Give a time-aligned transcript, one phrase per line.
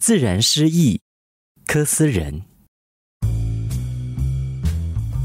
[0.00, 1.00] 自然失忆，
[1.66, 2.42] 科斯人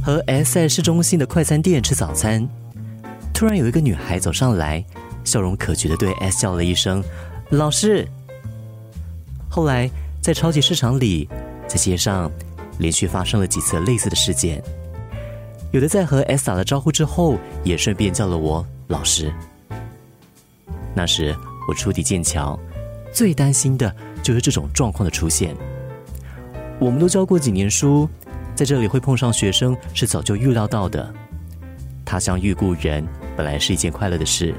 [0.03, 2.50] 和 S 在市中心的快餐店吃早餐，
[3.32, 4.83] 突然有一个女孩走上来，
[5.24, 7.04] 笑容可掬的对 S 叫了一声
[7.51, 8.05] “老师”。
[9.48, 9.88] 后来
[10.23, 11.30] 在超级市场里，
[11.68, 12.30] 在街上，
[12.80, 14.62] 连续发生了几次类似的事件。
[15.71, 19.32] 有的在和 S 打了招呼之后，也顺便叫了我老师。
[20.96, 21.34] 那时
[21.68, 22.60] 我初抵剑桥，
[23.14, 25.56] 最担心的就是这种状况的出现。
[26.79, 28.10] 我们都教过几年书，
[28.56, 31.14] 在这里会碰上学生是早就预料到的。
[32.03, 33.07] 他乡遇故人
[33.38, 34.53] 本来是一件快乐的事，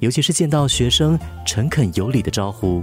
[0.00, 2.82] 尤其是见到学生诚恳有礼的招呼。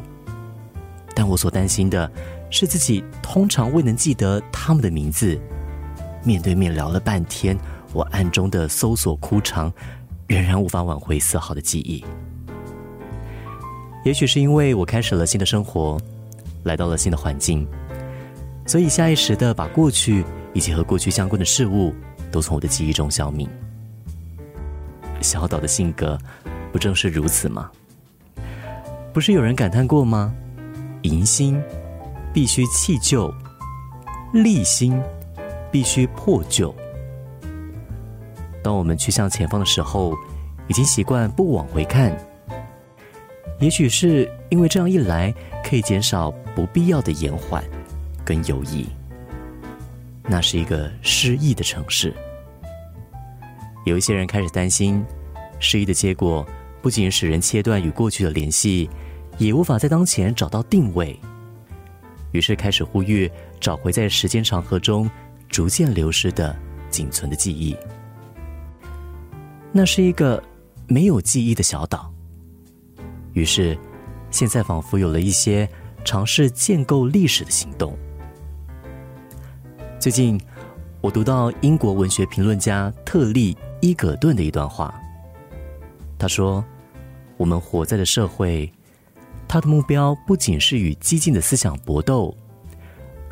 [1.13, 2.09] 但我所担心的
[2.49, 5.40] 是自己通常未能记得他们的名字。
[6.23, 7.57] 面对面聊了半天，
[7.93, 9.71] 我暗中的搜索枯肠，
[10.27, 12.03] 仍然无法挽回丝毫的记忆。
[14.05, 15.99] 也许是因为我开始了新的生活，
[16.63, 17.67] 来到了新的环境，
[18.67, 21.91] 所以下意识的把过去以及和过去相关的事物
[22.31, 23.49] 都从我的记忆中消泯。
[25.21, 26.15] 小岛的性格
[26.71, 27.71] 不正是如此吗？
[29.12, 30.31] 不是有人感叹过吗？
[31.01, 31.59] 迎新
[32.31, 33.34] 必须弃旧，
[34.31, 35.01] 立新。
[35.71, 36.73] 必须破旧。
[38.63, 40.13] 当我们去向前方的时候，
[40.69, 42.17] 已经习惯不往回看。
[43.66, 47.63] 也许是因为这样一来，可以减少不必要的延缓
[48.24, 48.85] 跟犹疑。
[50.21, 52.13] 那是一个失意的城市。
[53.84, 55.04] 有一些人开始担心，
[55.60, 56.48] 失意的结果
[56.80, 58.88] 不仅使人切断与过去的联系，
[59.40, 61.20] 也无法在当前找到定位。
[62.34, 65.09] 于是开始呼吁找回在时间长河中。
[65.50, 66.56] 逐渐流失的
[66.91, 67.75] 仅存的记忆，
[69.72, 70.44] 那是一个
[70.86, 72.15] 没有记忆的小岛。
[73.35, 73.78] 于是，
[74.31, 75.69] 现在仿佛有了一些
[76.05, 77.94] 尝试建构历史的行动。
[80.00, 80.39] 最近，
[81.01, 84.97] 我读到英国文学评论家特利伊格顿的一段话。
[86.18, 86.63] 他说
[87.35, 88.72] ：“我们活在的社会，
[89.50, 92.34] 他的目标不仅是与激进的思想搏斗，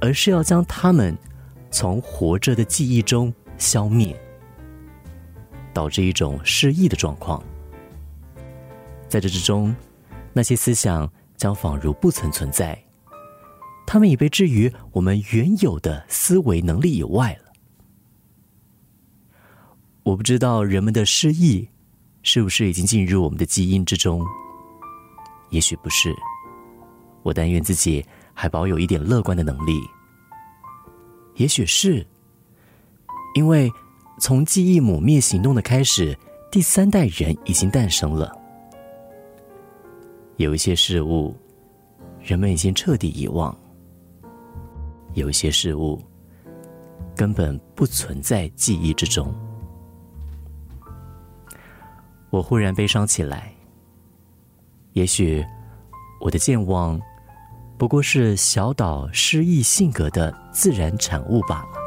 [0.02, 1.18] 而是要将他们。”
[1.72, 4.16] 从活着的记忆中消灭，
[5.74, 7.44] 导致一种失忆的状况。
[9.10, 9.76] 在这之中，
[10.34, 12.84] 那些思想将仿如不曾存在，
[13.86, 17.54] 他们已被置于我们原有的思维能力以外了。
[20.04, 21.70] 我不知道人们的失忆
[22.24, 24.26] 是不是已经进入我们的基因之中，
[25.50, 26.14] 也许不是。
[27.22, 29.80] 我但愿自己还保有一点乐观的能力。
[31.36, 32.06] 也许是，
[33.36, 33.72] 因为
[34.20, 36.18] 从记忆抹灭行动的开始，
[36.52, 38.43] 第三代人已经诞生了。
[40.38, 41.36] 有一些事物，
[42.22, 43.56] 人们已经彻底遗忘；
[45.14, 46.02] 有一些事物，
[47.16, 49.34] 根本不存在记忆之中。
[52.30, 53.54] 我忽然悲伤起来。
[54.94, 55.46] 也许
[56.22, 57.00] 我的健忘。
[57.76, 61.83] 不过是小岛失意性格的自然产物罢了。